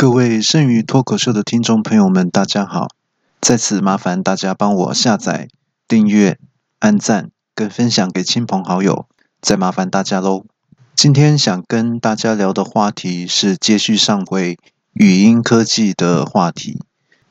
[0.00, 2.88] 各位剩余脱口秀的听众朋友们，大家好！
[3.38, 5.48] 在此麻烦大家帮我下载、
[5.86, 6.38] 订阅、
[6.78, 9.06] 按赞跟分享给亲朋好友，
[9.42, 10.46] 再麻烦大家喽。
[10.94, 14.56] 今天想跟大家聊的话题是接续上回
[14.94, 16.80] 语音科技的话题，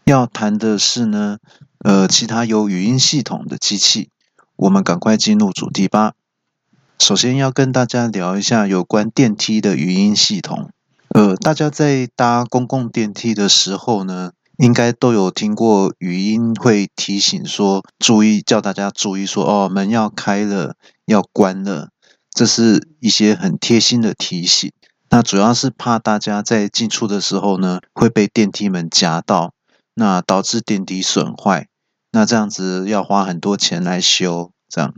[0.04, 1.40] 要谈的是呢，
[1.80, 4.12] 呃，其他有语音系统的机器。
[4.58, 6.14] 我们赶快进入主题吧。
[7.00, 10.70] 首先要跟大家聊一下有关电梯的语音系统。
[11.16, 20.76] 呃，大家在搭公共电梯的时候呢，应该都有听过语音会提醒说，注意叫大家注意说，哦，门要开了，
[21.06, 21.90] 要关了，
[22.32, 24.72] 这是一些很贴心的提醒。
[25.10, 29.54] 那主要是怕大家在进出的时候呢，会被电梯门夹到，
[29.96, 31.68] 那导致电梯损坏，
[32.12, 34.52] 那这样子要花很多钱来修。
[34.70, 34.94] 这样，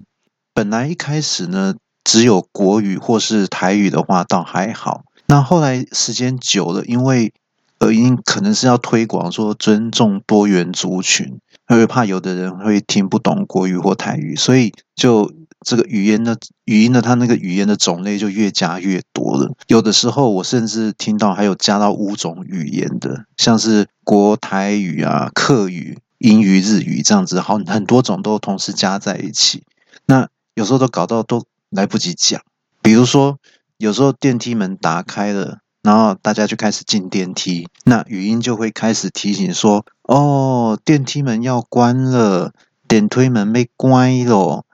[0.53, 5.05] 本来一开始呢，只有国语或是台语的话，倒还好。
[5.31, 7.33] 那后来时间久了，因为
[7.77, 19.53] 呃，因可能是要推广说尊重多元族群，因为怕有的人会听不懂国语或台语，所以就这个语言的语音的它那个语言的种类就越加越多了。
[19.67, 29.63] 有的时候我甚至听到还有加到五种语言的，像是国台语啊、客语、英语、日语这样子，好很多种都同时加在一起。
[30.05, 32.41] 那有时候都搞到都来不及讲，
[32.81, 33.39] 比如说。
[33.81, 42.53] 有时候电梯门打开了，然后大家就开始进电梯，那语音就会开始提醒说：“哦，电梯门要关了，
[42.87, 44.65] 电梯门被关了，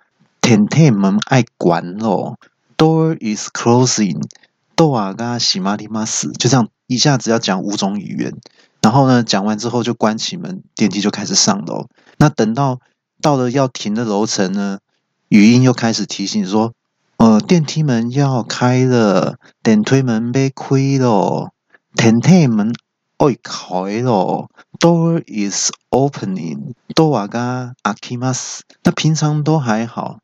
[0.42, 2.36] 电梯门爱关了
[2.76, 8.36] ，door is closing，Door 啊噶西马里马死，就这样一下子要讲五种语言，
[8.82, 11.88] 然后呢讲完之后就关起门，电梯就开始上楼。
[12.18, 12.82] 那等到
[13.22, 14.80] 到了要停的楼层呢，
[15.30, 16.74] 语音又开始提醒说。”
[17.18, 21.52] 呃，电梯门要开了，电梯门被开了，
[21.96, 22.72] 电梯门
[23.18, 24.48] 爱开了
[24.80, 28.64] ，Door is opening，都瓦嘎阿基马斯。
[28.84, 30.20] 那平常都还好，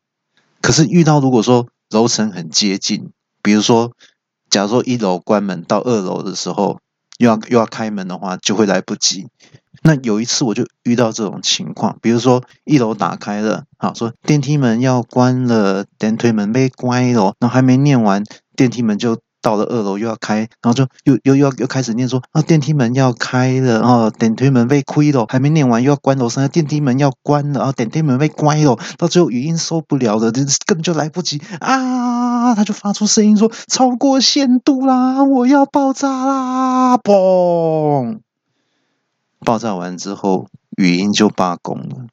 [0.62, 3.12] 可是遇到如果说楼层很接近，
[3.42, 3.94] 比如说，
[4.52, 6.80] 假如说一楼关门到二楼的时候，
[7.18, 9.30] 又要又要开门的话，就会来不及。
[9.84, 18.24] 那有一次我就遇到这种情况，比如说一楼打开了，好说电梯门要关了，电梯门被关了，然后还没念完，
[18.56, 38.20] 电梯门就到了二楼又要开，然后就又又又要又开始念说啊电梯门要开了，哦电梯门被亏了，还没念完又要关楼上，电梯门要关了，啊电梯门被关了，到最后语音受不了了，根本就来不及啊，他就发出声音说超过限度啦，我要爆炸啦，嘣！
[39.44, 42.08] 爆炸完之后，语音就罢工了。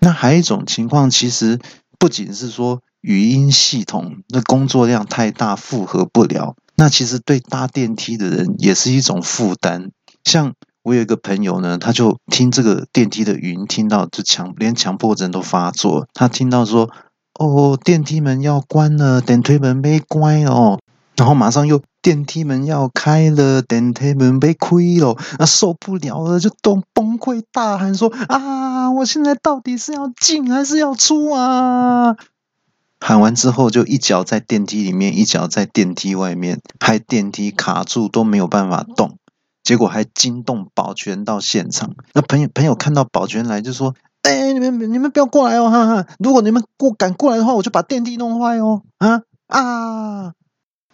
[0.00, 1.60] 那还有一种情况，其实
[1.98, 6.56] 不仅是说语音系统那工作量太大，负荷不了。
[6.76, 9.90] 那其实对搭电梯的人也是一种负担。
[10.24, 16.06] 像我有一个朋友呢，他就听这个电梯的语音，听到就强连强迫症都发作。
[16.14, 16.90] 他听到说
[17.38, 20.78] ：“哦，电梯门要关了，电梯门没关哦。”
[21.18, 32.14] 然后马上又电梯门要开了，电梯门被亏了，那受不了了，就都崩溃大喊说：“啊，我现在到底是要进还是要出啊？”
[33.04, 39.18] 喊完之后，就一脚在电梯里面，一脚在电梯外面，还电梯卡住都没有办法动，
[39.64, 41.96] 结果还惊动保全到现场。
[42.12, 46.06] 那朋友朋友看到保全来就说：“哎，你们你们不要过来哦，哈哈！
[46.20, 50.32] 如果你们过敢过来的话，我就把电梯弄坏哦，啊啊！”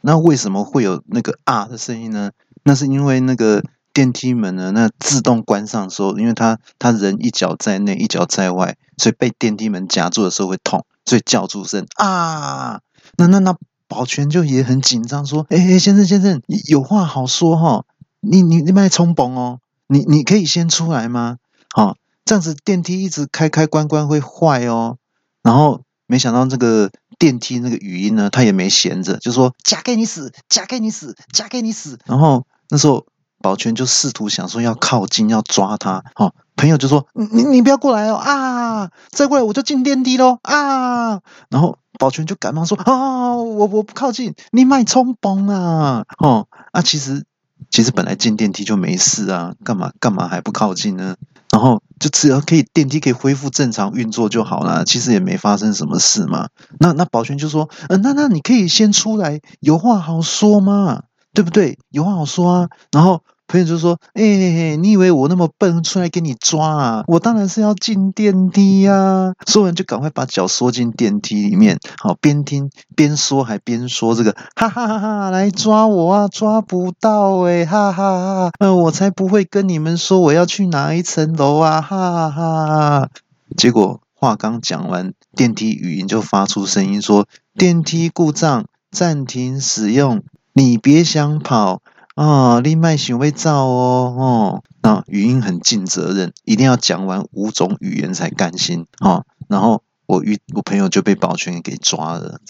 [0.07, 2.33] 那为什么会有那个啊的声音呢？
[2.63, 3.63] 那是因为那个
[3.95, 12.81] 电梯门呢，那自动关上的时候，因为他他人一脚在内，一脚在外，所以被电梯门夹住的时候会痛，所以叫出声啊。
[13.17, 13.57] 那那那
[13.89, 17.85] 保全就也很紧张，说：“哎哎，先生先生，有话好说哈，
[18.21, 21.39] 你你你别冲崩哦，你你可以先出来吗？
[21.75, 24.99] 好，这样子电梯一直开开关关会坏哦。”
[25.43, 26.91] 然后没想到这个。
[27.19, 31.99] 电梯那个语音呢，他也没闲着，就说“嫁给你死，嫁给你死，嫁给你死”。
[32.07, 33.07] 然后那时候
[33.41, 36.05] 保全就试图想说要靠近，要抓他。
[36.17, 38.91] 哦，朋友就说：“你你不要过来哦啊！
[39.11, 41.21] 再过来我就进电梯喽啊！”
[41.51, 46.05] 然后保全就赶忙说：“啊，我我不靠近，你卖冲崩啊！
[46.19, 47.25] 哦啊，其实
[47.71, 51.17] 其实本来进电梯就没事啊，干嘛干嘛还不靠近呢？”
[51.65, 56.51] 然后就只要可以电梯可以恢复正常运作就好了，其实也没发生什么事嘛。
[56.79, 61.79] 那那保全就说，嗯，那那你可以先出来，有话好说嘛，对不对？
[61.89, 62.69] 有话好说啊。
[62.93, 63.23] 然后
[63.55, 67.05] 朋友就说：“哎，你以为我那么笨，出来给你抓啊？
[67.07, 83.09] 我当然是要进电梯呀！”说完就赶快把脚缩进电梯里面，好边听边说，还边说这个：“哈哈哈哈，来抓我啊，抓不到哎，哈哈哈，嗯，我才不会跟你们说我要去哪一层楼啊，哈哈。”
[83.57, 91.83] 结果话刚讲完，电梯语音就发出声音说：“电梯故障，暂停使用，你别想跑。”
[92.15, 99.25] 啊，另外想会照哦，哦，那语音很尽责任，一定要讲完五种语言才甘心啊。
[99.49, 102.41] 然后我遇我朋友就被保全给抓了。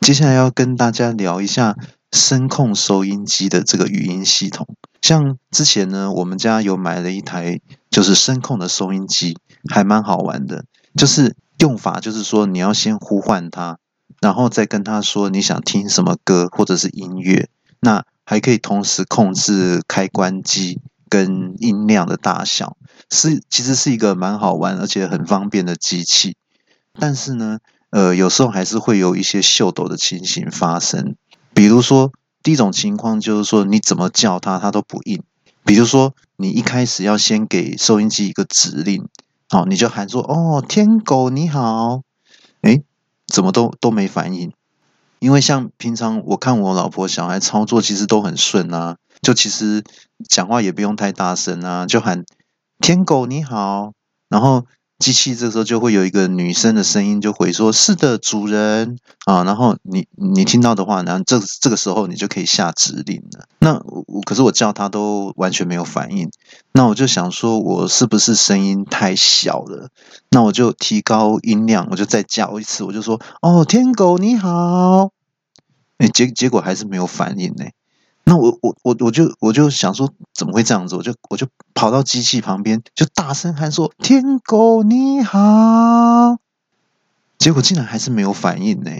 [0.00, 1.76] 接下来要跟大家聊一下
[2.10, 4.66] 声控收音机的这个语音系统。
[5.02, 7.60] 像之前呢，我们家有买了一台
[7.90, 9.36] 就是声控的收音机，
[9.68, 10.64] 还蛮好玩的。
[10.96, 13.78] 就是用法就是说，你要先呼唤它，
[14.22, 17.50] 然后再跟他说你想听什么歌或者是音乐。
[17.86, 22.76] 那还可以同时控制开关机跟音量的大小，
[23.12, 26.34] 是其实是一个蛮好玩而且很方便的机器。
[26.98, 27.60] 但是呢，
[27.90, 31.14] 呃，有时候还是会有一些秀逗的情形发生。
[31.54, 32.10] 比如说，
[32.42, 35.22] 第一种情况就是说，你怎么叫它，它都不应。
[35.64, 39.06] 比如说，你一开始要先给收音机一个指令，
[39.48, 42.02] 好，你就喊说：“哦，天狗你好。”
[42.62, 42.82] 哎，
[43.32, 44.52] 怎么都都没反应。
[45.26, 49.82] 因为像平常我看我老婆小孩操作，其实都很顺啊，就其实
[50.28, 52.24] 讲话也不用太大声啊，就喊
[52.78, 53.90] “天狗你好”，
[54.30, 54.66] 然后
[55.00, 63.48] 机器这时候就会有一个女生的声音就回说“是的，主人”啊，然后你你听到的话，然后这这个时候你就可以下指令了。
[63.58, 63.72] 那
[64.06, 66.30] 我可是我叫他都完全没有反应，
[66.70, 69.88] 那我就想说我是不是声音太小了？
[70.30, 75.10] 那我就提高音量，我就再叫一次，我就说：“哦，天狗你好。”
[75.98, 77.64] 哎，结结果还是没有反应呢。
[78.24, 80.96] 那我我我我就我就想说，怎么会这样子？
[80.96, 86.38] 我就我就跑到机器旁边，就大声喊说：“天狗你好！”
[87.38, 88.90] 结果竟然还是没有反应呢。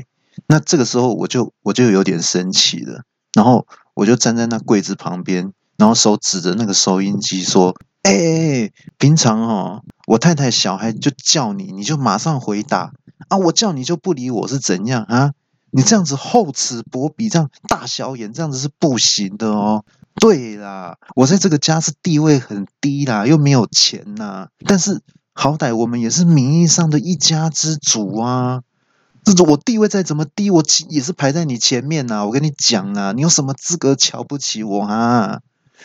[0.46, 3.02] 那这个时候我就我就有点生气了，
[3.34, 12.92] 然后我就站在那柜子旁边，然后手指着那个收音机说：“哎，平常哦，我太太小孩就叫你，你就马上回答
[13.28, 15.32] 啊，我叫你就不理我是怎样啊？”
[15.70, 19.84] 你这样子厚此薄彼，这样大小眼，这样子是不行的哦。
[20.18, 24.48] 对啦，我在这个家是地位很低啦，又没有钱呐。
[24.64, 25.02] 但是
[25.34, 28.62] 好歹我们也是名义上的一家之主啊。
[29.24, 32.24] 这种我地位再怎么低，我也是排在你前面呐。
[32.24, 35.40] 我跟你讲啊，你有什么资格瞧不起我啊？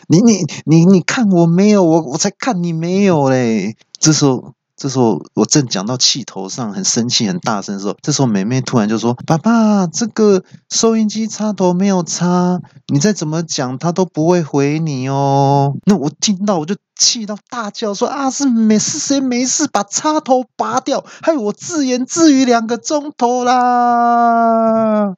[0.08, 3.76] 你你你你看我没有，我我才看你没有嘞。
[4.00, 4.54] 这时候。
[4.82, 25.14] 这时候我正讲到气头上，很生气、很大声的时候，这时候妹妹突然就说：“爸爸，这个收音机插头没有插，你再怎么讲，他都不会回你哦。”那我听到我就气到大叫说：“啊，是没是谁没事把插头拔掉，害我自言自语两个钟头啦！”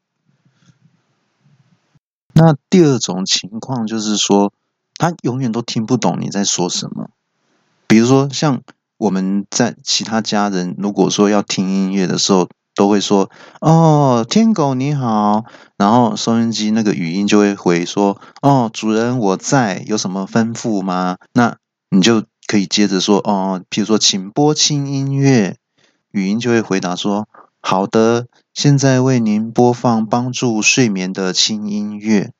[2.35, 4.51] 那第二种情况就是说，
[4.97, 7.11] 他永远都听不懂你在说什么，
[7.87, 8.61] 比如说像。
[8.97, 13.29] 我们在其他家人如果说要听音乐的时候，都会说
[13.61, 15.45] ：“哦，天狗你好。”
[15.77, 21.57] 然后收音机那个语音就会回说：“哦，主人我在，有什么吩咐吗？”那
[21.89, 25.57] 你就可以接着说：“哦，譬如说，请播轻音乐。”
[26.11, 27.27] 语音就会回答说
[27.61, 32.31] ：“好的，现在为您播放帮助睡眠的轻音乐。”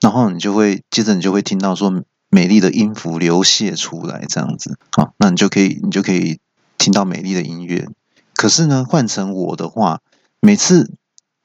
[0.00, 2.02] 然后你就会接着你就会听到说。
[2.30, 6.38] 美丽的音符流泻出来，这样子，好，那你就可以，你就可以
[6.76, 7.88] 听到美丽的音乐。
[8.34, 10.00] 可是呢，换成我的话，
[10.40, 10.92] 每次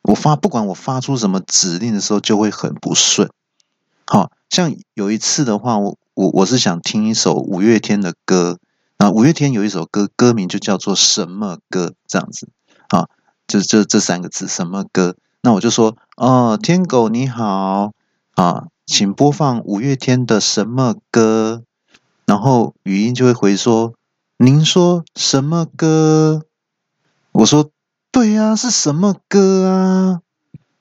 [0.02, 3.30] 我发，不管我发出什么指令的时候，就会很不顺。
[4.06, 8.60] 好像有一次的话，我我我是想听一首五月天的歌，
[8.98, 12.50] 啊，五月天有一首歌，歌名就叫做什么歌，这样子，
[12.90, 13.08] 啊，
[13.48, 15.16] 就这这三个字，什么歌？
[15.42, 17.94] 那我就说，哦，天狗你好，
[18.36, 18.68] 啊。
[18.86, 21.64] 请播放五月天的什么歌？
[22.26, 23.94] 然后语音就会回说
[24.38, 26.44] ：“您说什么歌？”
[27.32, 27.72] 我说
[28.12, 30.22] ：“对呀，是什么歌啊？”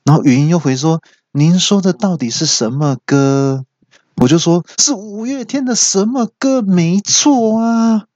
[0.05, 3.65] 然后语音又回说：“您说的到底是什么歌？”
[4.21, 6.61] 我就说：“是五月天的什么歌？
[6.61, 8.07] 没错啊。”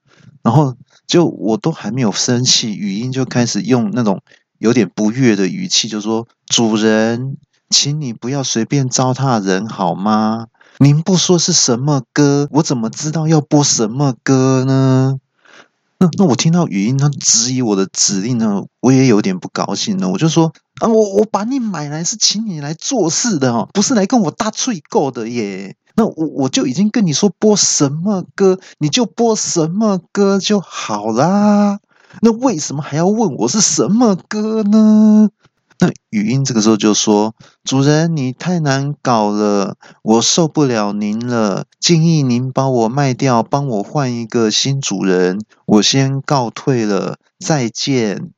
[0.43, 0.75] 然后
[1.05, 4.21] 就我都还没有生气，语音就开始用那种
[4.57, 7.37] 有点不悦的语气，就说：“主人。”
[7.69, 10.47] 请你不要随便糟蹋人好吗？
[10.79, 15.17] 您不说是什么歌，我怎么知道要播什么歌呢？
[15.99, 20.07] 那那我听到语音，他质疑我的指令呢，我也有点不高兴呢。
[20.09, 25.75] 我就说啊，我我把你买来是请你来做事的哦，不是来跟我搭脆够的耶。
[25.95, 31.79] 那我我就已经跟你说播什么歌，你就播什么歌就好啦。
[32.21, 35.29] 那为什么还要问我是什么歌呢？
[35.79, 45.39] 那语音这个时候就说：“主人，你太难搞了，我受不了您了，建议您把我卖掉，帮我换一个新主人。
[45.67, 48.31] 我先告退了，再见。”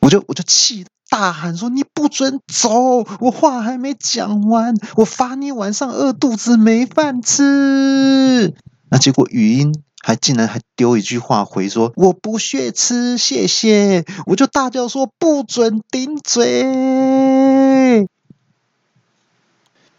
[0.00, 3.04] 我就我就气大喊说：“你不准走！
[3.20, 8.54] 我话还没讲完，我罚你晚上饿肚子没饭吃。”
[8.88, 9.74] 那结果语音。
[10.06, 14.04] 还竟然还丢一句话回说我不屑吃，谢谢！
[14.26, 18.06] 我就大叫说不准顶嘴。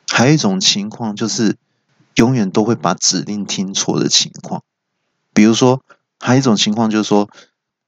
[0.07, 1.57] 还有一种情况就是
[2.15, 4.63] 永远都会把指令听错的情况，
[5.33, 5.83] 比如说
[6.21, 7.29] 还有一种情况就是说，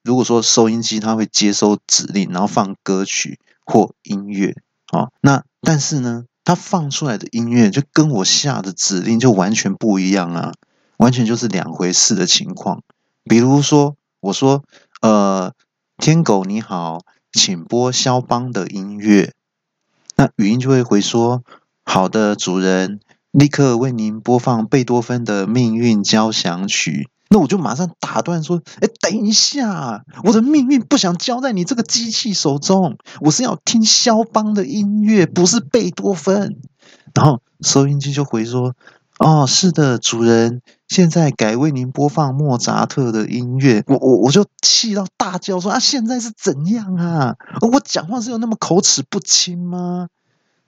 [0.03, 4.57] 如果说收音机它会接收指令，然后放歌曲或音乐
[4.88, 10.51] 啊，那但是呢，它放出来的音乐就跟我下的指令就完全不一样啊。
[10.99, 12.83] 完全就是两回事的情况。
[13.23, 14.65] 比如说，我说
[15.01, 15.53] ：“呃，
[15.97, 19.31] 天狗你好，请播肖邦的音乐。”
[20.17, 21.43] 那语音就会回说
[21.85, 22.99] ：“好的，主人，
[23.31, 36.59] 立刻为您播放贝多芬的命运交响曲。”那我就马上打断说：“哎，等一下，我的命运不想交在你这个机器手中，我是要听肖邦的音乐，不是贝多芬。”
[37.15, 38.75] 然后收音机就回说。
[39.19, 43.83] 哦，是的，主人，现在改为您播放莫扎特的音乐。
[43.88, 47.35] 我我我就气到大叫说啊，现在是怎样啊？
[47.73, 50.07] 我讲话是有那么口齿不清吗？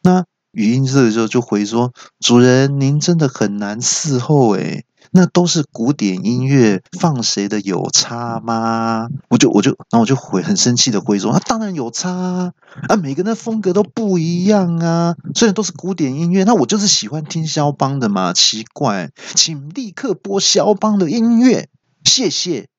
[0.02, 9.10] 那语音这个时候就回说，主人，您真的很难伺候诶那都是古典音乐，放谁的有差吗？
[9.28, 12.54] 我就我就，然后我就回很生气的回说，啊，当然有差啊！
[12.88, 15.18] 啊，每个人的风格都不一样啊。
[15.36, 18.32] 虽然都是古典音乐，那我就是喜欢听肖邦的嘛。
[18.32, 21.68] 奇怪，请立刻播肖邦的音乐，
[22.06, 22.70] 谢谢。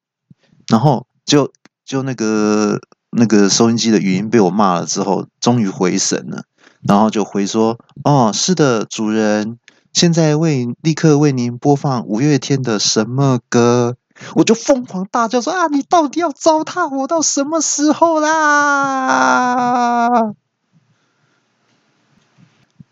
[0.69, 1.53] 然后就
[1.85, 6.45] 就那个那个收音机的语音被我骂了之后，终于回神了，
[6.81, 9.59] 然后就回说，哦，是的，主人。
[9.93, 13.97] 现在为立刻为您播放五月天的什么歌？
[14.35, 20.35] 我就疯狂大叫说：“啊，你到底要糟蹋我到什么时候啦？”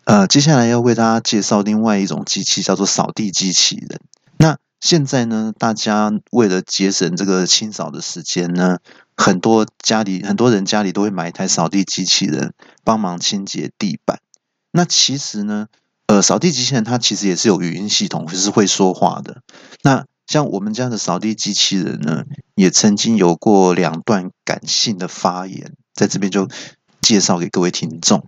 [0.05, 4.01] 呃，接下来要为大家介绍另外一种机器，叫做扫地机器人。
[4.37, 8.79] 那现在呢，大家为了节省这个清扫的时间呢，
[9.15, 12.53] 很多家里很多人家里都会买一台扫地机器人，
[12.83, 14.19] 帮忙清洁地板。
[14.71, 15.67] 那其实呢？
[16.11, 19.41] 呃，扫地机器人它其实也是有语音系统，就是会说话的。
[19.81, 26.49] 那像我们家的扫地机器人呢，也曾经有过两段感性的发言，在这边就
[26.99, 28.27] 介绍给各位听众。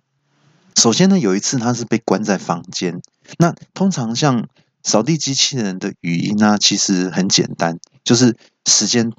[0.78, 3.02] 首先呢，有一次它是被关在房间。
[3.38, 4.48] 那通常像
[4.82, 9.12] 扫地机器人的语音呢，其实很简单，就是时间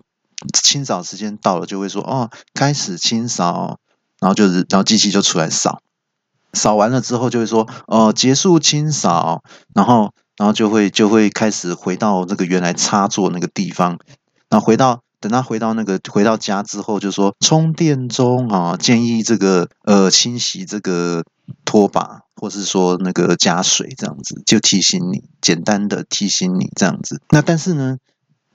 [0.54, 3.78] 清扫时间到了，就会说哦，开始清扫，
[4.20, 5.82] 然后就是然后机器就出来扫。
[6.54, 9.42] 扫完了之后就会说，哦，结束清扫，
[9.74, 13.98] 然后，然后就会就会开始回到那个原来插座那个地方，
[14.48, 21.24] 然后回到等他回到那个回到家之后，就说充电中啊，建议这个呃清洗这个
[21.64, 27.20] 拖把，或是说那个加水这样子，就提醒你，简单的提醒你这样子。
[27.30, 27.98] 那但是呢，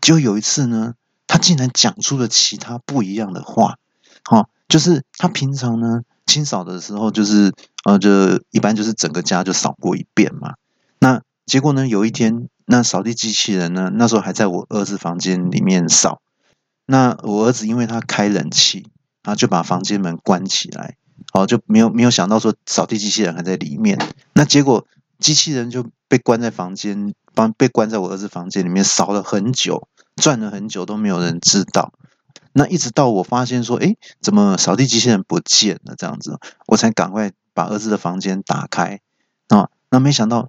[0.02, 0.94] 就有一次呢，
[1.28, 3.76] 他竟然讲出了其他不一样的话，
[4.30, 6.02] 哦，就是他平常呢。
[6.30, 7.52] 清扫的时候，就是
[7.86, 10.56] 呃，就一般就是整个家就扫过一遍嘛。
[11.00, 16.22] 那结果呢，有一天，那扫地机器人呢，那时候还在我儿子房间里面扫。
[16.86, 18.88] 那我儿子因为他开冷气，
[19.24, 20.98] 然后就把房间门关起来，
[21.34, 23.98] 哦，就没有没有想到说扫地机器人还在里面。
[24.34, 24.86] 那结果
[25.20, 31.94] 机器人就被关在房间，帮被关在我儿子房间里面扫了很久，转了很久都没有人知道。
[32.54, 35.94] 那一直到我发现说，哎，怎么扫地机器人不见了？
[35.96, 39.02] 这样子，我才赶快把儿子的房间打开
[39.50, 39.68] 啊。
[39.92, 40.48] 那没想到，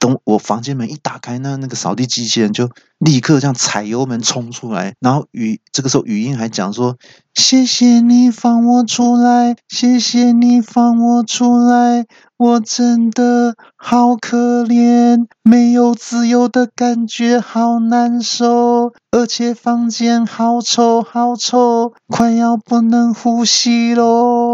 [0.00, 6.96] 等我房间门一打开，那那个扫地机器人就立刻这样踩油门冲出来，然后语这个时候语音还讲说
[7.34, 12.06] ：“谢谢你放我出来，谢谢你放我出来。”
[12.40, 24.49] 我真的好可怜，没有自由的感觉，好难受，而且房间好臭，好臭，快要不能呼吸喽！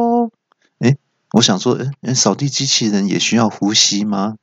[1.32, 4.36] 我想说，哎，扫地机器人也需要呼吸吗？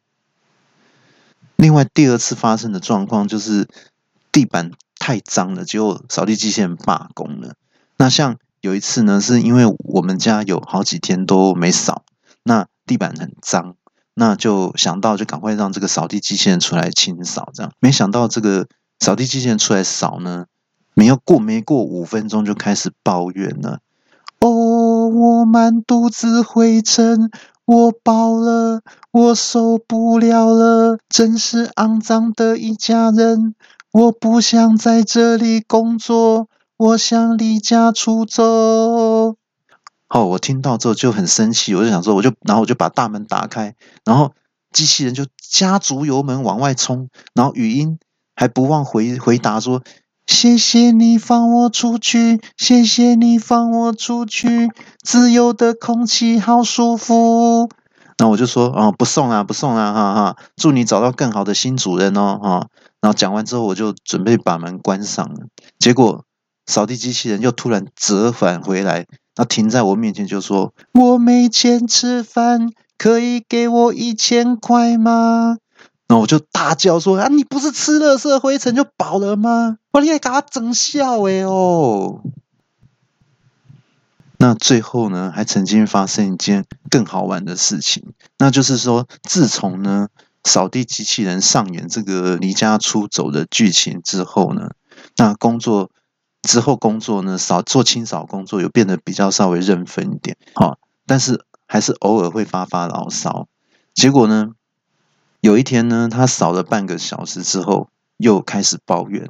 [1.55, 3.67] 另外，第二次发生的状况就是
[4.31, 7.55] 地板太脏了，结果扫地机器人罢工了。
[7.97, 12.03] 那像有一次呢，是因为我们家有好几天都没扫，
[12.43, 12.67] 那。
[12.85, 13.77] 地板很脏，
[14.13, 18.67] 那就想到就赶快让这个扫地机器人出来清扫，这样没想到这个
[18.99, 20.47] 扫地机器人出来扫呢，
[20.93, 23.79] 没有过没过五分钟就开始抱怨了。
[24.39, 24.49] 哦，
[25.13, 27.29] 我满肚子灰尘，
[27.65, 33.53] 我饱了，我受不了了，真是肮脏的一家人，
[33.91, 38.43] 我不想在这里工作，我想离家出走。
[40.09, 44.33] 哦，我听到之后就很生气，我就想说，我就然后我就把大门打开，然后
[44.71, 47.99] 机器人就加足油门往外冲，然后语音
[48.35, 49.83] 还不忘回回答说
[50.25, 54.69] ：“谢谢你放我出去，谢谢你放我出去，
[55.03, 57.69] 自由的空气好舒服。”
[58.19, 62.67] 那我就说：“哦，不送啦，不送啦，哈哈，祝你找到更好的新主人哦，哈。”
[63.01, 66.23] 然后讲完之后，我就准备把门关上了，结果
[66.65, 69.07] 扫地机器人又突然折返回来。
[69.35, 75.57] 他停在我面前就说：“我没钱吃饭，可以给我一千块吗？”
[76.07, 79.77] 那我就大叫说：“啊，你不是吃垃圾灰尘就饱了吗？
[79.91, 82.21] 我你还搞他整笑哎哦！”
[84.37, 90.09] 那最后呢，还曾经发生一件更好玩的事情，那就是说，自从呢
[90.43, 94.71] 扫地机器人上演这个离家出走的剧情之后呢，
[95.17, 95.89] 那工作。
[96.45, 103.47] 之后工作呢，扫做清扫工作有变得比较稍微认分一点，哈，但是还是偶尔会发发牢骚。
[103.93, 104.49] 结果呢，
[105.43, 109.29] 有一天呢，他扫了半个小时之后，又开始抱怨：“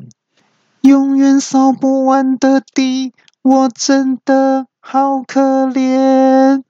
[0.81, 6.61] 永远扫不完的地，我真的好可怜。”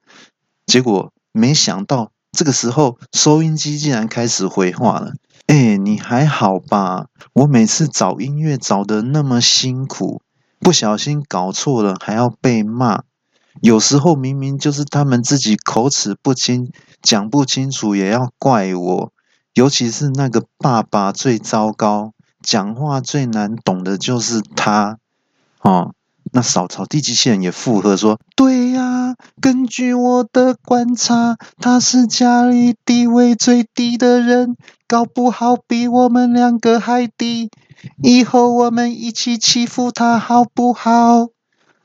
[0.64, 5.12] 结果没想到，这个时候收音机竟然开始回话了
[5.46, 7.08] ：“哎，你还好吧？
[7.34, 10.22] 我每次找音乐找的那么辛苦。”
[10.58, 13.02] 不小心搞错了还要被骂，
[13.60, 16.72] 有时候明明就是他们自己口齿不清，
[17.02, 19.12] 讲不清楚也要怪我。
[19.54, 24.98] 尤其是那个爸爸最糟糕，讲话最难懂的就是他。
[25.62, 25.94] 哦，
[26.32, 34.56] 那扫扫地机器人也附和说：“对呀，根据我的观察，他是家里地位最低的人，
[34.88, 37.50] 搞不好比我们两个还低。”
[38.02, 41.28] 以后我们一起欺负他好不好？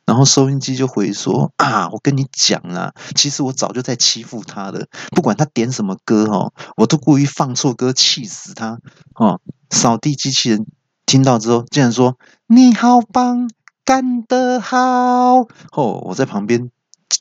[0.09, 4.87] 然后收音机就回说：“啊，我跟你讲啊，其实我早就在欺负他了。
[5.11, 8.79] 不管他点什么歌哦，我都故意放错歌，气死他
[9.13, 10.65] 哦。”扫地机器人
[11.05, 12.17] 听到之后，竟然说
[12.49, 13.51] ：“你好棒，
[13.85, 15.41] 干得好！”
[15.77, 16.71] 哦，我在旁边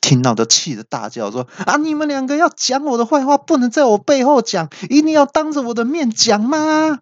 [0.01, 6.97] 听到都气得大叫说：“啊，你们两个要讲我的坏话，不能在我背后讲，一定要当着我的面讲吗？”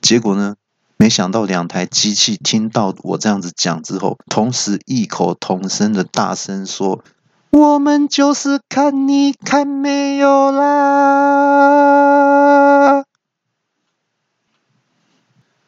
[0.00, 0.54] 结果呢？
[1.00, 7.04] 没想到两台机器听到我这样子讲之后，同时异口同声的大声说
[7.50, 10.64] ：“我们就是看你看没有啦！”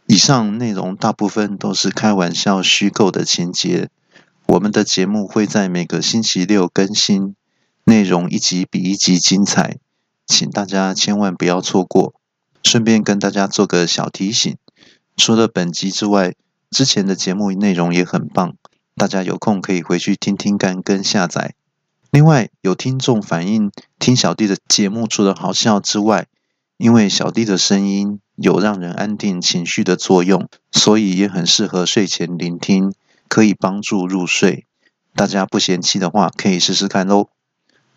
[0.09, 3.89] 以上内容大部分都是开玩笑、虚构的情节。
[4.47, 7.37] 我们的节目会在每个星期六更新，
[7.85, 9.77] 内容一集比一集精彩，
[10.27, 12.15] 请大家千万不要错过。
[12.65, 14.57] 顺便跟大家做个小提醒，
[15.21, 16.35] 除了本集之外，
[16.71, 18.55] 之前的节目内容也很棒，
[18.97, 21.55] 大家有空可以回去听听看跟下载。
[22.11, 26.27] 另外，有听众反映听小弟的节目除了好笑之外，
[26.79, 32.95] 因为小弟的声音有让人安定情绪的作用，所以也很适合睡前聆听，
[33.29, 34.65] 可以帮助入睡。
[35.15, 37.29] 大家不嫌弃的话，可以试试看喽。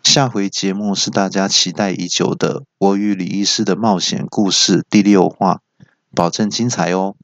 [0.02, 5.60] 下回节目是大家期待已久的《我与李医师的冒险故事》第六话，
[6.14, 7.16] 保证精彩哦！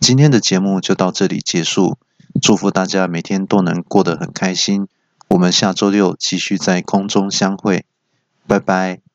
[0.00, 1.98] 今天的节目就到这里结束，
[2.40, 4.86] 祝福大家每天都能过得很开心。
[5.28, 7.84] 我们下周六继续在空中相会，
[8.46, 9.07] 拜拜。